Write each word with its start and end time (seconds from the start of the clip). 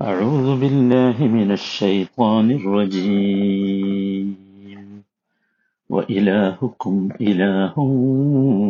أعوذ 0.00 0.60
بالله 0.60 1.16
من 1.28 1.52
الشيطان 1.52 2.50
الرجيم 2.50 4.26
وإلهكم 5.90 6.94
إله 7.20 7.74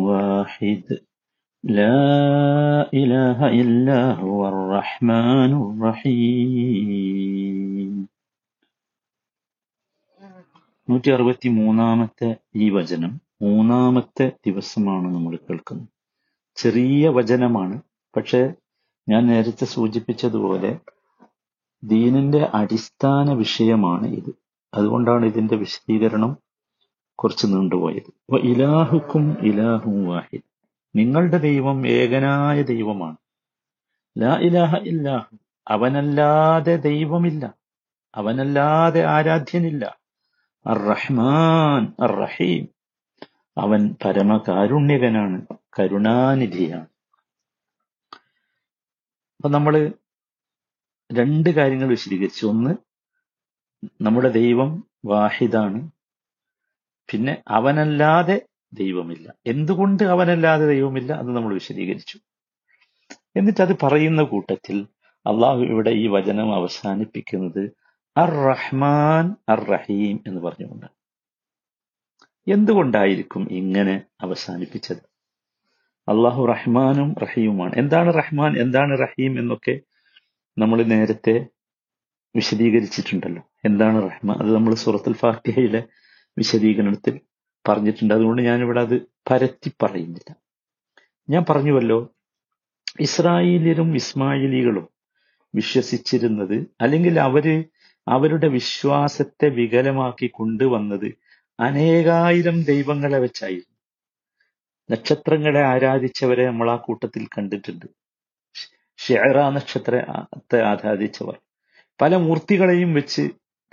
واحد 0.09 0.83
لا 1.63 2.03
إله 2.93 3.39
إلا 3.61 3.99
هو 4.15 4.39
الرحمن 4.47 5.51
الرحيم 5.63 6.87
നൂറ്റി 10.87 11.09
അറുപത്തി 11.11 11.49
മൂന്നാമത്തെ 11.53 12.29
ഈ 12.55 12.65
വചനം 12.69 13.13
മൂന്നാമത്തെ 13.41 14.25
ദിവസമാണ് 14.45 15.07
നമ്മൾ 15.15 15.33
കേൾക്കുന്നത് 15.37 15.89
ചെറിയ 16.57 17.09
വചനമാണ് 17.09 17.75
പക്ഷെ 18.13 18.41
ഞാൻ 19.07 19.21
നേരത്തെ 19.27 19.65
സൂചിപ്പിച്ചതുപോലെ 19.75 20.71
ദീനിന്റെ 21.84 22.50
അടിസ്ഥാന 22.54 23.32
വിഷയമാണ് 23.32 24.06
ഇത്. 24.06 24.34
അതുകൊണ്ടാണ് 24.74 25.26
ഇതിന്റെ 25.26 25.56
വിശദീകരണം 25.56 26.36
കുറച്ച് 27.14 27.46
നീണ്ടുപോയത്. 27.46 28.06
അപ്പൊ 28.06 28.38
ഇലാഹുക്കും 28.38 29.36
ഇലാഹു 29.40 29.90
വാഹിദ്. 29.90 30.42
നിങ്ങളുടെ 30.96 31.36
ദൈവം 31.36 31.86
ഏകനായ 31.86 32.62
ദൈവമാണ്. 32.62 33.16
ലാ 34.18 34.36
ഇലാഹ 34.36 34.76
ഇല്ലാഹു 34.76 35.36
അവനല്ലാതെ 35.68 36.76
ദൈവമില്ല. 36.76 37.54
അവനല്ലാതെ 38.14 39.04
ആരാധ്യനില്ല. 39.04 39.98
അർ 40.66 40.78
റഹ്മാൻ 40.78 42.06
റഹീം 42.06 42.68
അവൻ 43.58 43.94
പരമകാരുണ്യകനാണ് 44.04 45.46
കരുണാനിധിയാണ്. 45.78 46.86
അപ്പൊ 49.36 49.48
നമ്മൾ 49.48 49.92
രണ്ട് 51.12 51.50
കാര്യങ്ങൾ 51.50 51.88
വിശദീകരിച്ചു. 51.88 52.46
ഒന്ന് 52.46 52.74
നമ്മുടെ 54.02 54.28
ദൈവം 54.28 54.84
വാഹിദാണ്. 55.04 55.90
പിന്നെ 57.12 57.42
അവനല്ലാതെ 57.48 58.42
ദൈവമില്ല. 58.72 59.34
എന്തുകൊണ്ട് 59.46 60.02
അവനല്ലാതെ 60.02 60.66
ദൈവമില്ല 60.66 61.12
അത് 61.12 61.36
നമ്മൾ 61.36 61.54
വിശദീകരിച്ചു. 61.54 62.18
എന്നിട്ട് 63.36 63.62
അത് 63.62 63.76
പറയുന്ന 63.82 64.22
കൂട്ടത്തിൽ 64.22 64.86
അള്ളാഹു 65.12 65.60
ഇവിടെ 65.60 65.90
ഈ 65.90 66.06
വചനം 66.08 66.54
അവസാനിപ്പിക്കുന്നത് 66.54 67.70
അർ 68.16 68.30
റഹ്മാൻ 68.30 69.36
അർ 69.48 69.64
റഹീം 69.64 70.24
എന്ന് 70.26 70.40
പറഞ്ഞുകൊണ്ട്. 70.40 70.86
എന്തുകൊണ്ടായിരിക്കും 72.50 73.48
ഇങ്ങനെ 73.50 74.02
അവസാനിപ്പിച്ചത്? 74.20 75.12
അള്ളാഹു 76.08 76.44
റഹ്മാനും 76.44 77.14
റഹീമുമാണ്. 77.14 77.72
എന്താണ് 77.74 78.14
റഹ്മാൻ? 78.14 78.58
എന്താണ് 78.58 78.98
റഹീം 78.98 79.38
എന്നൊക്കെ 79.38 79.80
നമ്മൾ 80.58 80.82
നേരത്തെ 80.82 81.46
വിശദീകരിച്ചിട്ടുണ്ടല്ലോ. 82.36 83.42
എന്താണ് 83.64 84.10
റഹ്മ? 84.10 84.32
അത് 84.32 84.54
നമ്മൾ 84.54 84.74
സുറത്തുൽ 84.74 85.12
ഫാത്തിഹയിലെ 85.12 85.84
വിശദീകരണത്തിൽ 86.38 87.20
പറഞ്ഞിട്ടുണ്ട്. 87.68 88.14
അതുകൊണ്ട് 88.14 88.42
ഞാനിവിടെ 88.42 88.80
അത് 88.80 89.02
പരത്തി 89.30 89.72
പറയുന്നില്ല. 89.82 90.34
ഞാൻ 91.30 91.44
പറഞ്ഞുവല്ലോ 91.50 92.14
ഇസ്രായേലിലും 93.00 93.94
ഇസ്മായിലികളും 93.94 94.88
വിശ്വസിച്ചിരുന്നത് 95.54 96.66
അല്ലെങ്കിൽ 96.80 97.20
അവർ 97.20 97.64
അവരുടെ 98.08 98.48
വിശ്വാസത്തെ 98.48 99.48
വികലമാക്കി 99.48 100.26
കൊണ്ടുവന്നത് 100.26 101.14
അനേകായിരം 101.60 102.62
ദൈവങ്ങളെ 102.62 103.18
വെച്ചായിരുന്നു. 103.18 103.72
നക്ഷത്രങ്ങളെ 104.90 105.62
ആരാധിച്ചവരെ 105.62 106.46
നമ്മൾ 106.46 106.70
ആ 106.70 106.76
കൂട്ടത്തിൽ 106.76 107.26
കണ്ടിട്ടുണ്ട്. 107.26 107.86
ഷെയറ 109.06 109.50
നക്ഷത്രത്തെ 109.50 110.62
ആരാധിച്ചവർ. 110.62 111.38
പല 112.00 112.16
മൂർത്തികളെയും 112.16 112.94
വെച്ച് 112.94 113.22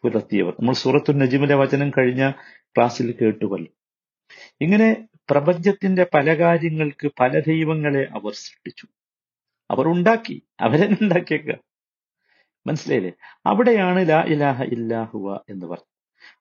പുലർത്തിയവർ. 0.01 0.53
നമ്മൾ 0.59 0.73
സൂറത്തു 0.73 1.11
നജിമിലെ 1.11 1.55
വചനം 1.55 1.89
കഴിഞ്ഞ 1.89 2.31
ക്ലാസ്സിൽ 2.61 3.15
കേട്ടുവല്ലോ. 3.21 3.73
ഇങ്ങനെ 4.61 5.07
പ്രപഞ്ചത്തിന്റെ 5.29 6.05
പല 6.13 6.33
കാര്യങ്ങൾക്ക് 6.33 7.11
പല 7.19 7.39
ദൈവങ്ങളെ 7.39 8.07
അവർ 8.11 8.33
സൃഷ്ടിച്ചു. 8.33 8.87
അവർ 9.71 9.87
ഉണ്ടാക്കി. 9.87 10.41
അവരെ 10.59 10.89
ഉണ്ടാക്കിയേക്ക. 11.01 11.57
മനസ്സിലായില്ലേ? 12.67 13.11
അവിടെയാണ് 13.45 14.09
ലാ 14.09 14.23
ഇലാഹ 14.27 14.63
ഇല്ലാഹുവ 14.63 15.39
എന്ന് 15.49 15.65
പറഞ്ഞു 15.65 15.89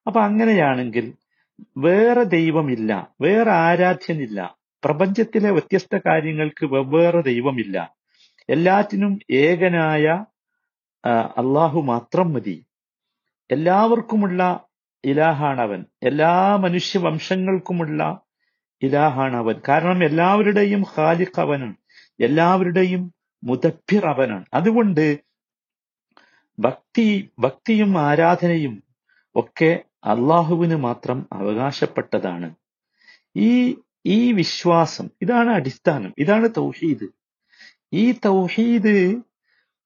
അപ്പൊ 0.07 0.21
അങ്ങനെയാണെങ്കിൽ 0.21 1.15
വേറെ 1.77 2.23
ദൈവമില്ല. 2.23 3.15
വേറെ 3.21 3.51
ആരാധ്യനില്ല. 3.51 4.59
പ്രപഞ്ചത്തിലെ 4.85 5.51
വ്യത്യസ്ത 5.51 5.99
കാര്യങ്ങൾക്ക് 6.07 6.67
വെവ്വേറെ 6.67 7.21
ദൈവമില്ല. 7.21 7.98
എല്ലാറ്റിനും 8.49 9.13
ഏകനായ 9.45 10.05
അള്ളാഹു 11.41 11.79
മാത്രം 11.93 12.29
മതി. 12.35 12.57
എല്ലാവർക്കുമുള്ള 13.51 14.43
ഇലാഹാണ് 15.05 15.61
അവൻ 15.67 15.81
എല്ലാ 16.09 16.33
മനുഷ്യവംശങ്ങൾക്കുമുള്ള 16.65 18.01
ഇലാഹാണ് 18.83 19.37
അവൻ 19.43 19.57
കാരണം 19.69 20.01
എല്ലാവരുടെയും 20.09 20.83
ഖാലിഖ് 20.95 21.41
അവനാണ് 21.45 21.77
എല്ലാവരുടെയും 22.21 23.03
മുദബ്ബിർ 23.43 24.05
അവനാണ് 24.13 24.47
അതുകൊണ്ട് 24.59 25.07
ഭക്തി 26.59 27.09
ഭക്തിയും 27.45 27.93
ആരാധനയും 28.09 28.75
ഒക്കെ 29.37 29.71
അള്ളാഹുവിന് 30.13 30.77
മാത്രം 30.87 31.19
അവകാശപ്പെട്ടതാണ്. 31.33 32.49
ഈ 33.37 33.53
ഈ 34.17 34.19
വിശ്വാസം 34.33 35.07
ഇതാണ് 35.25 35.51
അടിസ്ഥാനം 35.59 36.13
ഇതാണ് 36.19 36.47
തൗഹീദ്. 36.59 37.07
ഈ 37.93 38.13
തൗഹീദ് 38.13 39.23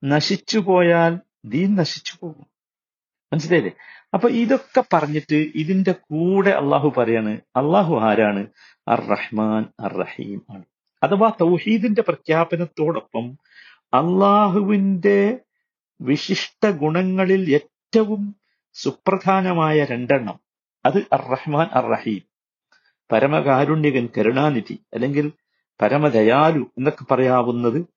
നശിച്ചു 0.05 0.59
പോയാൽ 0.59 1.21
ദീൻ 1.45 1.75
നശിച്ചു 1.75 2.19
പോകും. 2.21 2.47
മനസ്സിലായില്ലേ? 3.33 3.73
അപ്പൊ 4.15 4.29
ഇതൊക്കെ 4.29 4.85
പറഞ്ഞിട്ട് 4.93 5.35
ഇതിന്റെ 5.35 5.93
കൂടെ 5.93 6.51
അള്ളാഹു 6.51 6.93
പറയാണ് 6.99 7.41
അള്ളാഹു 7.57 7.95
ആരാണ്? 8.01 8.47
അർ 8.89 9.01
റഹ്മാൻ 9.07 9.65
അർ 9.81 9.93
റഹീം 9.93 10.43
ആണ്. 10.51 10.65
അഥവാ 11.03 11.33
തൗഹീദിന്റെ 11.41 12.03
പ്രഖ്യാപനത്തോടൊപ്പം 12.03 13.39
അള്ളാഹുവിന്റെ 13.95 15.39
വിശിഷ്ട 16.01 16.71
ഗുണങ്ങളിൽ 16.71 17.55
ഏറ്റവും 17.55 18.37
സുപ്രധാനമായ 18.77 19.85
രണ്ടെണ്ണം 19.85 20.41
അത് 20.85 20.99
അർ 21.13 21.31
റഹ്മാൻ 21.31 21.67
അർ 21.73 21.85
റഹീം 21.91 22.23
പരമകാരുണ്യകൻ 23.11 24.09
കരുണാനിധി 24.17 24.79
അല്ലെങ്കിൽ 24.95 25.33
പരമദയാലു 25.81 26.71
എന്നൊക്കെ 26.79 27.05
പറയാവുന്നത് 27.11 27.92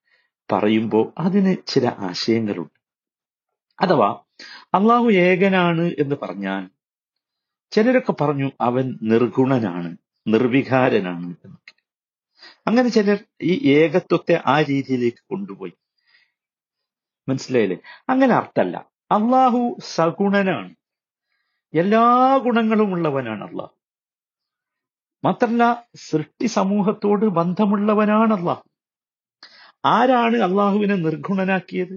പറയുമ്പോൾ 0.52 1.14
അതിന് 1.18 1.56
ചില 1.68 1.92
ആശയങ്ങളുണ്ട്. 2.00 2.80
അഥവാ 3.80 4.20
അള്ളാഹു 4.74 5.10
ഏകനാണ് 5.12 5.92
എന്ന് 6.00 6.16
പറഞ്ഞാൽ 6.22 6.70
ചിലരൊക്കെ 7.72 8.12
പറഞ്ഞു 8.12 8.52
അവൻ 8.62 9.00
നിർഗുണനാണ് 9.04 9.98
നിർവികാരനാണ് 10.28 11.26
എന്നൊക്കെ. 11.26 11.74
അങ്ങനെ 12.68 12.90
ചിലർ 12.90 13.18
ഈ 13.42 13.70
ഏകത്വത്തെ 13.70 14.42
ആ 14.46 14.62
രീതിയിലേക്ക് 14.62 15.24
കൊണ്ടുപോയി. 15.30 15.74
മനസ്സിലായില്ലേ? 17.30 17.78
അങ്ങനെ 18.10 18.34
അർത്ഥമല്ല 18.36 18.78
അള്ളാഹു 19.12 19.78
സഗുണനാണ്. 19.80 20.76
എല്ലാ 21.74 22.38
ഗുണങ്ങളും 22.44 22.92
ഉള്ളവനാണ് 22.92 23.44
അള്ളാഹു 23.44 23.76
മാത്രല്ല 25.26 25.88
സൃഷ്ടി 25.96 26.46
സമൂഹത്തോട് 26.46 27.26
ബന്ധമുള്ളവനാണ് 27.26 28.34
അള്ളാഹു 28.34 28.75
ആരാണ് 29.86 30.38
അള്ളാഹുവിനെ 30.38 30.96
നിർഗുണനാക്കിയത്? 30.96 31.96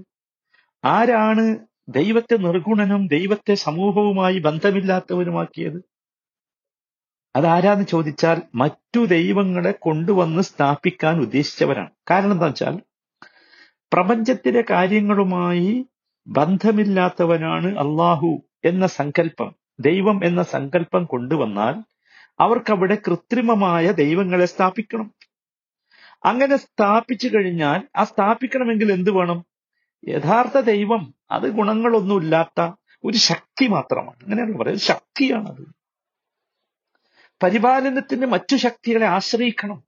ആരാണ് 0.84 1.56
ദൈവത്തെ 1.88 2.36
നിർഗുണനും 2.36 3.06
ദൈവത്തെ 3.06 3.54
സമൂഹവുമായി 3.54 4.38
ബന്ധമില്ലാത്തവനുമാക്കിയത്? 4.38 5.78
അതാരാന്ന് 7.36 7.84
ചോദിച്ചാൽ 7.84 8.42
മറ്റു 8.54 9.00
ദൈവങ്ങളെ 9.04 9.72
കൊണ്ടുവന്ന് 9.80 10.42
സ്ഥാപിക്കാൻ 10.42 11.20
ഉദ്ദേശിച്ചവരാണ്. 11.20 11.90
കാരണം 12.10 12.32
എന്താ 12.32 12.46
വെച്ചാൽ 12.46 12.74
പ്രപഞ്ചത്തിലെ 13.92 14.64
കാര്യങ്ങളുമായി 14.70 15.84
ബന്ധമില്ലാത്തവനാണ് 16.26 17.78
അള്ളാഹു 17.78 18.42
എന്ന 18.64 18.86
സങ്കല്പം 18.86 19.54
ദൈവം 19.80 20.24
എന്ന 20.24 20.42
സങ്കല്പം 20.42 21.04
കൊണ്ടുവന്നാൽ 21.04 21.74
അവർക്കവിടെ 22.40 22.94
കൃത്രിമമായ 22.94 23.92
ദൈവങ്ങളെ 23.92 24.46
സ്ഥാപിക്കണം. 24.46 25.08
അങ്ങനെ 26.24 26.56
സ്ഥാപിച്ചു 26.56 27.28
കഴിഞ്ഞാൽ 27.28 27.82
ആ 27.96 28.04
സ്ഥാപിക്കണമെങ്കിൽ 28.04 28.92
എന്ത് 28.92 29.10
വേണം? 29.10 29.44
യഥാർത്ഥ 30.08 30.60
ദൈവം 30.60 31.14
അത് 31.30 31.42
ഗുണങ്ങളൊന്നുമില്ലാത്ത 31.42 32.70
ഒരു 33.04 33.16
ശക്തി 33.16 33.66
മാത്രമാണ്. 33.66 34.16
അങ്ങനെയാണ് 34.22 34.50
പറയുന്നത്. 34.50 34.80
ശക്തിയാണത്. 34.80 35.68
പരിപാലനത്തിന് 37.42 38.26
മറ്റു 38.26 38.56
ശക്തികളെ 38.56 39.06
ആശ്രയിക്കണം. 39.06 39.82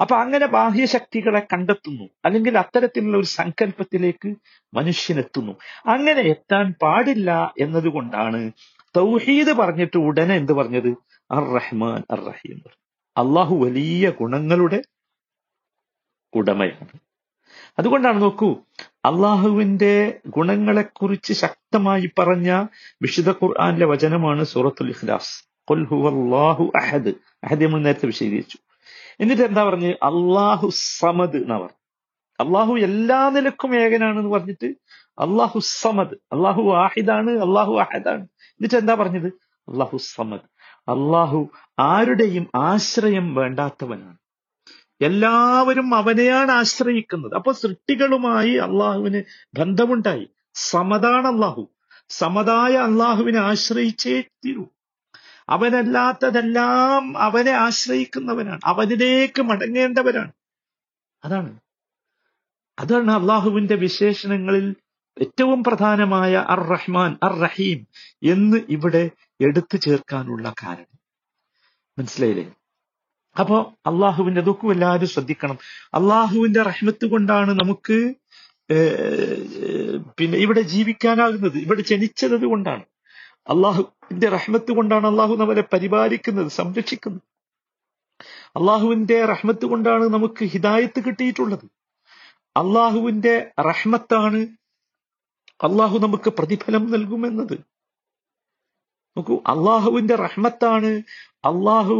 അപ്പൊ 0.00 0.16
അങ്ങനെ 0.16 0.46
ബാഹ്യ 0.46 0.86
ശക്തികളെ 0.86 1.40
കണ്ടെത്തുന്നു. 1.52 2.04
അല്ലെങ്കിൽ 2.24 2.58
അത്തരത്തിലുള്ള 2.58 3.18
ഒരു 3.18 3.24
സങ്കല്പത്തിലേക്ക് 3.24 4.34
മനുഷ്യനെത്തുന്നു. 4.74 5.52
അങ്ങനെ 5.86 6.20
എത്താൻ 6.20 6.74
പാടില്ല 6.82 7.54
എന്നതുകൊണ്ടാണ് 7.58 8.52
തൗഹീദ് 8.96 9.52
പറഞ്ഞിട്ട് 9.52 9.96
ഉടനെ 9.96 10.34
എന്ത് 10.34 10.52
പറഞ്ഞത്? 10.52 10.88
അർ 11.30 11.54
റഹ്മാൻ 11.54 12.02
അർ 12.10 12.20
റഹീം 12.20 12.62
അള്ളാഹു 13.16 13.56
വലിയ 13.56 14.10
ഗുണങ്ങളുടെ 14.10 14.82
ഉടമയാണ് 16.34 16.88
അതുകൊണ്ടാണ് 17.78 18.22
നോക്കൂ 18.22 18.56
അള്ളാഹുവിന്റെ 18.82 20.20
ഗുണങ്ങളെക്കുറിച്ച് 20.26 21.32
ശക്തമായി 21.32 22.10
പറഞ്ഞ 22.18 22.66
വിശുദ്ധ 23.02 23.30
ഖുർആാനിലെ 23.30 23.86
വചനമാണ് 23.86 24.44
സൂറത്തുൽ 24.44 24.88
ഇഖ്ലാസ്. 24.88 25.44
ഖുൽ 25.70 25.84
ഹുവല്ലാഹു 25.84 26.72
അഹദ്. 26.76 27.12
അഹദ് 27.44 27.64
നമ്മൾ 27.64 27.80
നേരത്തെ 27.80 28.06
വിശദീകരിച്ചു. 28.06 28.58
എന്നിട്ട് 29.20 29.42
എന്താ 29.42 29.64
പറഞ്ഞ്? 29.64 29.88
അള്ളാഹു 29.88 30.70
സമദ് 30.72 31.36
എന്നാ 31.36 31.56
പറഞ്ഞു. 31.56 31.80
അള്ളാഹു 32.40 32.74
എല്ലാ 32.74 33.30
നിലക്കും 33.30 33.76
ഏകനാണെന്ന് 33.76 34.30
പറഞ്ഞിട്ട് 34.30 34.66
അള്ളാഹു 35.18 35.60
സമദ്. 35.62 36.14
അള്ളാഹു 36.32 36.74
ആഹിദാണ് 36.74 37.30
അള്ളാഹു 37.30 37.78
അഹദാണ്. 37.78 38.22
എന്നിട്ട് 38.22 38.76
എന്താ 38.76 38.94
പറഞ്ഞത്? 38.94 39.26
അള്ളാഹു 39.68 39.96
സമദ്. 39.96 40.40
അള്ളാഹു 40.78 41.48
ആരുടെയും 41.78 42.46
ആശ്രയം 42.54 43.34
വേണ്ടാത്തവനാണ്. 43.34 44.19
എല്ലാവരും 45.00 45.94
അവനെയാണ് 45.94 46.50
ആശ്രയിക്കുന്നത്. 46.50 47.34
അപ്പൊ 47.34 47.52
സൃഷ്ടികളുമായി 47.52 48.54
അള്ളാഹുവിന് 48.54 49.22
ബന്ധമുണ്ടായി. 49.58 50.30
സമതാണ് 50.54 51.26
അള്ളാഹു. 51.26 51.68
സമതായ 52.08 52.72
അള്ളാഹുവിനെ 52.72 53.38
ആശ്രയിച്ചേ 53.38 54.20
തീരൂ 54.20 54.64
അവനല്ലാത്തതെല്ലാം 55.48 57.18
അവനെ 57.18 57.50
ആശ്രയിക്കുന്നവനാണ്. 57.50 58.60
അവനിലേക്ക് 58.64 59.42
മടങ്ങേണ്ടവരാണ് 59.42 60.32
അതാണ്. 61.24 61.58
അതാണ് 62.78 63.10
അള്ളാഹുവിന്റെ 63.10 63.74
വിശേഷണങ്ങളിൽ 63.74 64.76
ഏറ്റവും 65.20 65.64
പ്രധാനമായ 65.64 66.44
അർ 66.48 66.60
റഹ്മാൻ 66.60 67.18
അർ 67.22 67.38
റഹീം 67.38 67.86
എന്ന് 68.22 68.56
ഇവിടെ 68.68 69.10
എടുത്തു 69.40 69.76
ചേർക്കാനുള്ള 69.76 70.54
കാരണം. 70.62 70.98
മനസ്സിലായില്ലേ? 71.98 72.46
അപ്പോ 73.36 73.56
അള്ളാഹുവിന്റെ 73.86 74.40
ദുഃഖം 74.40 74.72
എല്ലാവരും 74.72 75.08
ശ്രദ്ധിക്കണം. 75.08 75.58
അള്ളാഹുവിന്റെ 75.94 76.62
റഹ്മത്ത് 76.70 77.06
കൊണ്ടാണ് 77.10 77.52
നമുക്ക് 77.60 77.98
പിന്നെ 80.18 80.38
ഇവിടെ 80.38 80.62
ജീവിക്കാനാകുന്നത് 80.72 81.56
ഇവിടെ 81.64 81.82
ജനിച്ചത് 81.82 82.44
കൊണ്ടാണ്. 82.44 82.84
അള്ളാഹുവിന്റെ 83.52 84.28
റഹ്മത്ത് 84.36 84.72
കൊണ്ടാണ് 84.78 85.06
അള്ളാഹു 85.06 85.34
നമ്മളെ 85.36 85.64
പരിപാലിക്കുന്നത് 85.72 86.50
സംരക്ഷിക്കുന്നത്. 86.60 87.26
അള്ളാഹുവിന്റെ 88.58 89.18
റഹ്മത്ത് 89.32 89.66
കൊണ്ടാണ് 89.66 90.04
നമുക്ക് 90.04 90.44
ഹിദായത്ത് 90.44 91.00
കിട്ടിയിട്ടുള്ളത്. 91.06 91.66
അള്ളാഹുവിന്റെ 92.56 93.34
റഹ്മത്താണ് 93.70 94.40
അള്ളാഹു 95.64 95.96
നമുക്ക് 95.98 96.30
പ്രതിഫലം 96.30 96.84
നൽകുമെന്നത്. 96.90 97.56
നോക്കൂ 99.16 99.36
അള്ളാഹുവിന്റെ 99.46 100.16
റഹ്മത്താണ് 100.26 100.90
അള്ളാഹു 101.50 101.96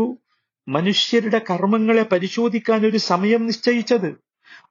മനുഷ്യരുടെ 0.69 1.41
കർമ്മങ്ങളെ 1.51 2.03
പരിശോധിക്കാൻ 2.03 2.87
ഒരു 2.87 2.97
സമയം 2.97 3.47
നിശ്ചയിച്ചത് 3.47 4.07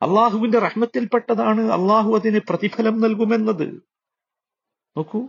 അള്ളാഹുവിന്റെ 0.02 0.60
റഹ്മത്തിൽപ്പെട്ടതാണ്. 0.60 1.62
അള്ളാഹു 1.62 2.16
അതിന് 2.16 2.40
പ്രതിഫലം 2.50 3.02
നൽകുമെന്നത്. 3.02 3.68
നോക്കൂ. 4.98 5.28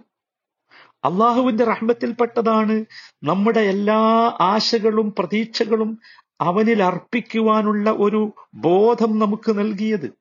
അള്ളാഹുവിന്റെ 1.05 1.65
റഹ്മത്തിൽപ്പെട്ടതാണ് 1.65 2.85
നമ്മുടെ 3.23 3.61
എല്ലാ 3.61 3.99
ആശകളും 4.41 5.15
പ്രതീക്ഷകളും 5.19 5.99
അവനിൽ 6.41 6.83
അർപ്പിക്കുവാനുള്ള 6.83 7.91
ഒരു 7.91 8.33
ബോധം 8.55 9.19
നമുക്ക് 9.19 9.59
നൽകിയത്. 9.59 10.13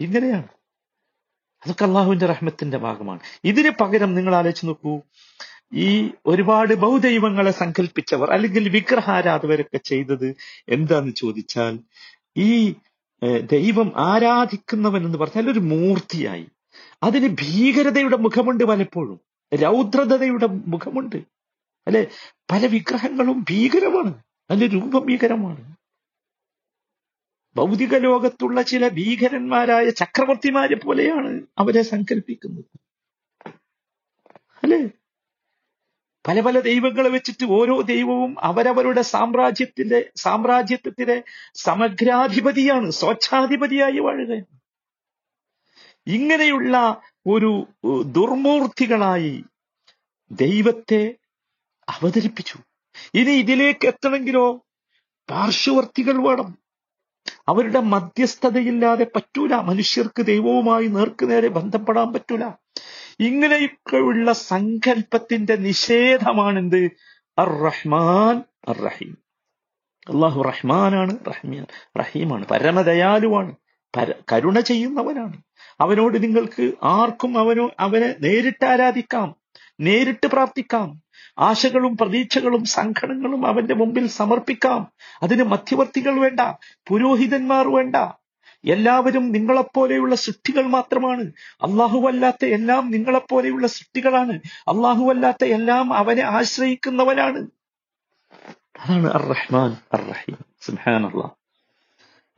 ഇങ്ങനെയാണ്. 0.00 0.48
അതൊക്കെ 1.64 1.84
അള്ളാഹുവിന്റെ 1.84 2.26
റഹ്മത്തിന്റെ 2.26 2.78
ഭാഗമാണ്. 2.78 3.20
ഇതിന് 3.44 3.70
പകരം 3.80 4.14
നിങ്ങൾ 4.14 4.34
ആലോചിച്ച് 4.34 4.66
നോക്കൂ. 4.66 5.00
ഈ 5.74 6.10
ഒരുപാട് 6.26 6.74
ബഹുദൈവങ്ങളെ 6.74 7.50
സങ്കല്പിച്ചവർ 7.50 8.30
അല്ലെങ്കിൽ 8.30 8.68
വിഗ്രഹാരാധകരൊക്കെ 8.68 9.76
ചെയ്തത് 9.76 10.36
എന്താന്ന് 10.68 11.12
ചോദിച്ചാൽ 11.12 11.78
ഈ 12.36 12.74
ദൈവം 13.52 13.92
ആരാധിക്കുന്നവൻ 13.96 15.04
എന്ന് 15.06 15.18
പറഞ്ഞാൽ 15.18 15.50
ഒരു 15.50 15.58
മൂർത്തിയായി. 15.58 16.46
അതിന് 17.02 17.28
ഭീകരതയുടെ 17.28 18.16
മുഖമുണ്ട് 18.16 18.64
പലപ്പോഴും. 18.64 19.20
രൗദ്രതയുടെ 19.54 20.46
മുഖമുണ്ട്. 20.46 21.16
അല്ലെ? 21.86 22.06
പല 22.50 22.66
വിഗ്രഹങ്ങളും 22.66 23.42
ഭീകരമാണ്. 23.50 24.14
അതിന്റെ 24.50 24.66
രൂപം 24.66 25.06
ഭീകരമാണ്. 25.06 25.76
ഭൗതിക 27.56 27.96
ലോകത്തുള്ള 27.96 28.62
ചില 28.62 28.88
ഭീകരന്മാരായ 28.88 29.90
ചക്രവർത്തിമാരെ 29.90 30.76
പോലെയാണ് 30.76 31.42
അവരെ 31.58 31.82
സങ്കല്പിക്കുന്നത് 31.82 32.64
അല്ലെ? 34.62 34.88
പല 36.28 36.40
പല 36.40 36.60
ദൈവങ്ങളെ 36.60 37.08
വെച്ചിട്ട് 37.08 37.44
ഓരോ 37.44 37.80
ദൈവവും 37.80 38.36
അവരവരുടെ 38.40 39.02
സാമ്രാജ്യത്തിന്റെ 39.02 40.10
സാമ്രാജ്യത്വത്തിലെ 40.16 41.22
സമഗ്രാധിപതിയാണ് 41.54 42.90
സ്വച്ഛാധിപതിയായി 42.90 43.98
വാഴുകയാണ് 43.98 44.56
ഇങ്ങനെയുള്ള 46.06 47.00
ഒരു 47.26 47.66
ദുർമൂർത്തികളായി 48.02 49.44
ദൈവത്തെ 50.30 51.14
അവതരിപ്പിച്ചു. 51.88 52.58
ഇനി 53.14 53.30
ഇതിലേക്ക് 53.30 53.86
എത്തണമെങ്കിലോ 53.86 54.66
പാർശ്വവർത്തികൾ 55.30 56.28
വേണം. 56.28 56.58
അവരുടെ 57.48 57.80
മധ്യസ്ഥതയില്ലാതെ 57.80 59.06
പറ്റൂല. 59.16 59.54
മനുഷ്യർക്ക് 59.54 60.22
ദൈവവുമായി 60.22 60.86
നേർക്കുനേരെ 60.86 61.48
ബന്ധപ്പെടാൻ 61.48 62.12
പറ്റൂല. 62.12 62.44
ഇങ്ങനെയൊക്കെയുള്ള 63.20 64.32
സങ്കല്പത്തിന്റെ 64.32 65.56
നിഷേധമാണെന്ത്? 65.56 66.90
അർ 67.38 67.48
റഹ്മാൻ 67.48 68.42
അർ 68.68 68.78
റഹീം 68.78 69.16
അള്ളാഹു 70.08 70.42
റഹ്മാനാണ് 70.42 71.16
റഹ്മിയ 71.26 71.64
റഹീമാണ്. 71.98 72.46
പരമദയാലുവാണ്. 72.46 73.54
പര 73.96 74.12
കരുണ 74.32 74.60
ചെയ്യുന്നവനാണ്. 74.60 75.42
അവനോട് 75.80 76.22
നിങ്ങൾക്ക് 76.22 76.72
ആർക്കും 76.82 77.38
അവനോ 77.38 77.70
അവനെ 77.80 78.14
നേരിട്ട് 78.20 78.64
ആരാധിക്കാം 78.64 79.36
നേരിട്ട് 79.80 80.26
പ്രാർത്ഥിക്കാം. 80.26 81.02
ആശകളും 81.38 81.96
പ്രതീക്ഷകളും 81.96 82.64
സംഘടനകളും 82.64 83.46
അവന്റെ 83.46 83.74
മുമ്പിൽ 83.74 84.06
സമർപ്പിക്കാം. 84.06 84.92
അതിന് 85.22 85.42
മധ്യവർത്തികൾ 85.42 86.20
വേണ്ട 86.20 86.40
പുരോഹിതന്മാർ 86.88 87.68
വേണ്ട 87.68 87.96
എല്ലാവരും 88.74 89.24
നിങ്ങളെപ്പോലെയുള്ള 89.36 90.14
സൃഷ്ടികൾ 90.24 90.64
മാത്രമാണ്. 90.76 91.24
അല്ലാത്ത 92.12 92.44
എല്ലാം 92.58 92.84
നിങ്ങളെപ്പോലെയുള്ള 92.94 93.66
സൃഷ്ടികളാണ്. 93.76 94.36
അല്ലാത്ത 95.14 95.44
എല്ലാം 95.58 95.86
അവനെ 96.00 96.24
ആശ്രയിക്കുന്നവനാണ് 96.38 97.42
അതാണ് 98.82 99.08
അർ 99.18 99.24
റഹ്മാൻ 99.34 99.70
അർ 99.96 100.02
റഹീം 100.12 100.38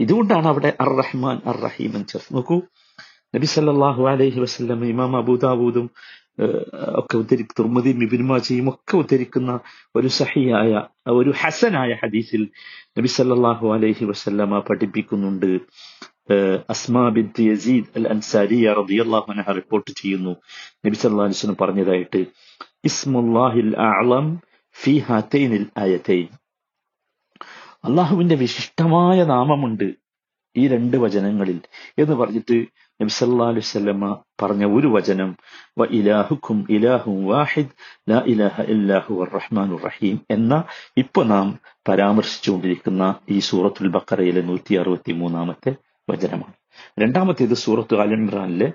ഇതുകൊണ്ടാണ് 0.01 0.47
അവിടെ 0.53 0.71
അർ 0.83 0.91
റഹ്മാൻ 1.01 1.37
അർ 1.51 1.57
റഹീം 1.67 1.93
എന്ന് 1.97 2.09
ചേർത്ത്. 2.13 2.35
നോക്കൂ 2.37 2.57
നബി 3.35 3.47
സല്ലാഹു 3.55 4.03
അലൈഹി 4.13 4.39
വസ്ലം 4.45 4.81
ഇമാം 4.93 5.13
അബൂദാബൂദും 5.17 5.87
ഒക്കെ 7.01 7.15
ഉദ്ധരി 7.21 7.45
തുർമുദിയും 7.59 7.99
മിബിൻമാജിയും 7.99 8.29
മാജയും 8.29 8.67
ഒക്കെ 8.73 8.95
ഉദ്ധരിക്കുന്ന 8.97 9.53
ഒരു 9.97 10.09
സഹിയായ 10.19 10.73
ഒരു 11.19 11.31
ഹസനായ 11.41 11.93
ഹദീസിൽ 12.03 12.43
നബി 12.99 13.09
സല്ലാഹു 13.17 13.67
അലൈഹി 13.77 14.05
വസല്ലമ 14.11 14.61
പഠിപ്പിക്കുന്നുണ്ട്. 14.69 15.51
അസ്മാ 16.73 17.05
ബിന്ത് 17.17 17.43
യസീദ് 17.51 17.91
അൽ 17.99 18.07
അൻസാരിയ 18.15 18.73
റളിയല്ലാഹു 18.79 19.29
അൻഹ 19.35 19.47
റിപ്പോർട്ട് 19.59 19.91
ചെയ്യുന്നു. 20.01 20.33
നബി 20.85 20.97
സല്ലല്ലാഹു 21.03 21.29
അലൈഹി 21.29 21.39
വസല്ലം 21.39 21.61
പറഞ്ഞതായിട്ട് 21.63 22.21
ഇസ്മുല്ലാഹിൽ 22.91 23.73
അഅളം 23.89 24.27
ഫീ 24.77 24.95
ഹാതൈനിൽ 25.09 25.65
ആയതൈൻ. 25.85 26.27
അള്ളാഹുവിന്റെ 27.89 28.37
വിശിഷ്ടമായ 28.43 29.19
നാമമുണ്ട് 29.33 29.89
ഈ 30.57 30.63
രണ്ട് 30.75 30.97
വചനങ്ങളിൽ 31.05 31.59
എന്ന് 32.03 32.15
പറഞ്ഞിട്ട് 32.21 32.57
നബി 33.01 33.13
സല്ലല്ലാഹു 33.17 33.51
അലൈഹി 33.55 34.07
പറഞ്ഞ 34.43 34.65
ഒരു 34.77 34.89
വചനം 34.97 35.31
വ 35.81 35.85
ഇലാഹുക്കും 35.99 36.59
ഇലാഹും 36.77 37.17
വാഹിദ് 37.33 37.75
ലാ 38.11 38.21
ഇലാഹ 38.33 38.65
ഇല്ലാഹു 38.75 39.13
റഹ്മാനുർ 39.37 39.83
റഹീം 39.89 40.17
എന്ന 40.37 40.53
ഇപ്പൊ 41.03 41.23
നാം 41.33 41.49
പരാമർശിച്ചുകൊണ്ടിരിക്കുന്ന 41.89 43.03
ഈ 43.35 43.39
സൂറത്തുൽ 43.51 43.91
ബക്കറയിലെ 43.97 44.43
നൂറ്റി 44.51 44.75
അറുപത്തി 44.83 45.15
മൂന്നാമത്തെ 45.23 45.73
വചനമാണ്. 46.11 46.55
രണ്ടാമത്തേത് 46.99 47.55
സൂറത്ത് 47.55 47.95
അലിമ്രാനിലെ 48.01 48.73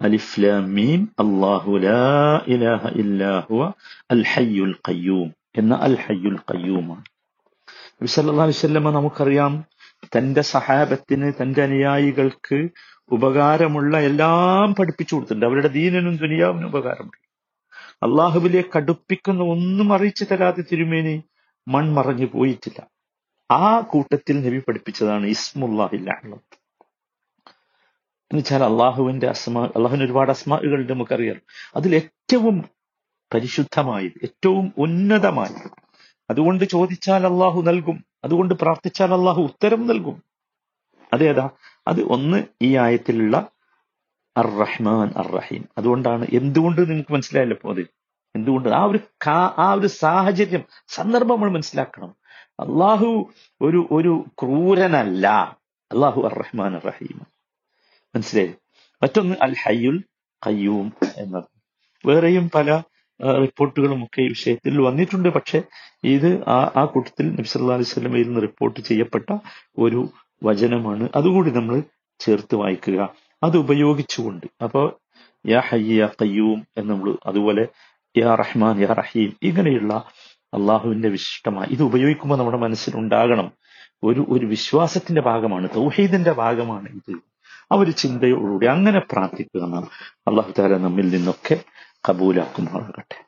അലിഫ്ലമീം 0.00 1.08
അള്ളാഹു 1.18 1.72
ഇലാഹ 2.48 2.86
അൽ 4.10 4.24
ഹയ്യുൽ 4.34 4.74
ഖയ്യൂം 4.88 5.28
എന്ന 5.56 5.74
അൽ 5.74 5.96
ഹയ്യുൽ 6.06 6.38
ഖയ്യൂമാണ്. 6.52 7.04
നബി 7.98 8.06
സല്ലല്ലാഹു 8.06 8.48
അലൈഹി 8.48 8.58
വസല്ലമ 8.58 8.90
നമുക്കറിയാം 8.90 9.64
തന്റെ 10.16 10.40
സഹാബത്തിന് 10.40 11.32
തന്റെ 11.42 11.62
അനുയായികൾക്ക് 11.62 12.68
ഉപകാരമുള്ള 13.10 14.00
എല്ലാം 14.00 14.74
പഠിപ്പിച്ചു 14.74 15.14
കൊടുത്തിട്ടുണ്ട്. 15.14 15.46
അവരുടെ 15.46 15.68
ദീനനും 15.68 16.16
ദുനിയാവിനും 16.16 16.66
ഉപകാരമുണ്ട്. 16.66 17.18
അള്ളാഹുവിലേക്ക് 18.02 18.76
അടുപ്പിക്കുന്ന 18.76 19.42
ഒന്നും 19.42 19.92
അറിയിച്ചു 19.92 20.24
തരാതെ 20.24 20.62
തിരുമേനി 20.72 21.22
മൺമറഞ്ഞു 21.68 22.26
പോയിട്ടില്ല. 22.26 22.80
ആ 23.50 23.80
കൂട്ടത്തിൽ 23.80 24.36
നബി 24.46 24.58
പഠിപ്പിച്ചതാണ് 24.58 25.26
ഇസ്മുല്ലാഹിൽ 25.26 26.08
അഅ്ലം 26.10 26.40
എന്നുവെച്ചാൽ 28.34 28.64
അള്ളാഹുവിന്റെ 28.64 29.26
അസ്മ 29.26 29.64
അള്ളാഹുവിന് 29.64 30.04
ഒരുപാട് 30.04 30.30
അസ്മാകളുണ്ട് 30.30 30.92
നമുക്കറിയാം. 30.92 31.36
അതിൽ 31.76 31.94
ഏറ്റവും 31.94 32.64
പരിശുദ്ധമായത് 33.34 34.12
ഏറ്റവും 34.22 34.72
ഉന്നതമായത്. 34.78 35.70
അതുകൊണ്ട് 36.30 36.64
ചോദിച്ചാൽ 36.64 37.26
അള്ളാഹു 37.26 37.62
നൽകും 37.62 38.04
അതുകൊണ്ട് 38.24 38.54
പ്രാർത്ഥിച്ചാൽ 38.54 39.14
അള്ളാഹു 39.14 39.42
ഉത്തരം 39.42 39.86
നൽകും. 39.86 40.22
അതേതാ 41.12 41.50
അത് 41.88 42.02
ഒന്ന് 42.02 42.44
ഈ 42.62 42.76
ആയത്തിലുള്ള 42.76 43.48
അർ 44.36 44.46
റഹ്മാൻ 44.46 45.12
അർ 45.16 45.26
റഹീം 45.26 45.64
അതുകൊണ്ടാണ് 45.78 46.26
എന്തുകൊണ്ട് 46.32 46.90
നിങ്ങൾക്ക് 46.90 47.12
മനസ്സിലായല്ലോ 47.12 47.70
അത്? 47.70 47.86
എന്തുകൊണ്ട്? 48.36 48.68
ആ 48.68 48.84
ഒരു 48.84 48.98
ആ 49.58 49.72
ഒരു 49.72 49.86
സാഹചര്യം 49.86 50.64
സന്ദർഭം 50.88 51.34
നമ്മൾ 51.34 51.50
മനസ്സിലാക്കണം. 51.50 52.14
അള്ളാഹു 52.60 53.32
ഒരു 53.60 53.88
ഒരു 53.90 54.24
ക്രൂരനല്ല. 54.42 55.26
അള്ളാഹു 55.92 56.22
അർ 56.22 56.38
റഹ്മാൻ 56.38 56.74
അർ 56.74 56.86
റഹീം 56.86 57.33
മനസ്സിലായി? 58.14 58.52
മറ്റൊന്ന് 59.02 59.34
അൽ 59.42 59.54
ഹയ്യുൽ 59.64 59.96
കയ്യൂം 60.46 60.92
എന്നത്. 61.16 61.44
വേറെയും 62.06 62.50
പല 62.54 62.82
റിപ്പോർട്ടുകളും 63.20 64.04
ഒക്കെ 64.04 64.20
ഈ 64.20 64.28
വിഷയത്തിൽ 64.28 64.80
വന്നിട്ടുണ്ട്. 64.80 65.28
പക്ഷെ 65.28 65.62
ഇത് 66.04 66.48
ആ 66.48 66.70
ആ 66.76 66.84
കൂട്ടത്തിൽ 66.84 67.32
നബി 67.32 67.42
സല്ലല്ലാഹു 67.42 67.80
അലൈഹി 67.80 67.90
വസല്ലമയിൽ 67.90 68.26
നിന്ന് 68.26 68.42
റിപ്പോർട്ട് 68.42 68.80
ചെയ്യപ്പെട്ട 68.80 69.38
ഒരു 69.78 70.08
വചനമാണ്. 70.44 71.08
അതുകൂടി 71.16 71.50
നമ്മൾ 71.50 71.82
ചേർത്ത് 72.20 72.54
വായിക്കുക. 72.56 73.14
അത് 73.42 73.56
ഉപയോഗിച്ചുകൊണ്ട്. 73.56 74.46
അപ്പോൾ 74.62 74.86
യാ 75.46 75.60
ഹയ്യ 75.68 75.94
യാ 76.00 76.08
കയ്യൂം 76.22 76.66
എന്ന് 76.76 76.94
നമ്മൾ 76.94 77.16
അതുപോലെ 77.26 77.68
യാ 78.18 78.34
റഹ്മാൻ 78.34 78.80
യാ 78.80 78.86
റഹീം 78.86 79.36
ഇങ്ങനെയുള്ള 79.42 79.94
അള്ളാഹുവിന്റെ 80.54 81.08
വിശിഷ്ടമായി 81.08 81.68
ഇത് 81.72 81.82
ഉപയോഗിക്കുമ്പോൾ 81.82 82.36
നമ്മുടെ 82.36 82.58
മനസ്സിൽ 82.58 82.96
ഉണ്ടാകണം. 82.96 83.52
ഒരു 84.02 84.26
ഒരു 84.28 84.46
വിശ്വാസത്തിന്റെ 84.46 85.22
ഭാഗമാണ് 85.22 85.68
തൗഹീദിന്റെ 85.76 86.32
ഭാഗമാണ് 86.32 86.88
ഇത്. 86.88 87.14
ആ 87.72 87.76
ഒരു 87.76 87.90
ചിന്തയോടുകൂടി 87.90 88.66
അങ്ങനെ 88.66 89.00
പ്രാർത്ഥിക്കുക 89.00 89.66
നാം. 89.66 89.88
അള്ളാഹു 90.28 90.52
താല 90.58 90.76
നമ്മിൽ 90.76 91.08
നിന്നൊക്കെ 91.08 91.60
കബൂലാക്കുമാറാകട്ടെ. 92.08 93.24